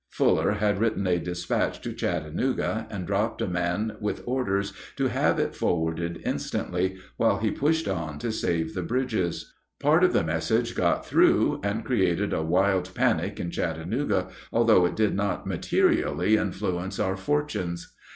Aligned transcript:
Fuller 0.09 0.53
had 0.53 0.79
written 0.79 1.05
a 1.05 1.19
despatch 1.19 1.79
to 1.81 1.93
Chattanooga, 1.93 2.87
and 2.89 3.05
dropped 3.05 3.39
a 3.39 3.47
man 3.47 3.97
with 4.01 4.23
orders 4.25 4.73
to 4.95 5.09
have 5.09 5.37
it 5.37 5.53
forwarded 5.53 6.23
instantly, 6.25 6.97
while 7.17 7.37
he 7.37 7.51
pushed 7.51 7.87
on 7.87 8.17
to 8.17 8.31
save 8.31 8.73
the 8.73 8.81
bridges. 8.81 9.53
Part 9.79 10.03
of 10.03 10.11
the 10.11 10.23
message 10.23 10.73
got 10.73 11.05
through 11.05 11.59
and 11.61 11.85
created 11.85 12.33
a 12.33 12.41
wild 12.41 12.95
panic 12.95 13.39
in 13.39 13.51
Chattanooga, 13.51 14.29
although 14.51 14.87
it 14.87 14.95
did 14.95 15.13
not 15.13 15.45
materially 15.45 16.35
influence 16.35 16.97
our 16.97 17.15
fortunes. 17.15 17.93